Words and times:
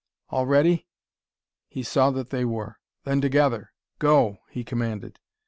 All 0.29 0.47
ready?" 0.47 0.87
He 1.69 1.83
saw 1.83 2.09
that 2.09 2.31
they 2.31 2.43
were. 2.43 2.79
"Then, 3.03 3.21
together 3.21 3.71
go!" 3.99 4.39
he 4.49 4.63
commanded. 4.63 5.19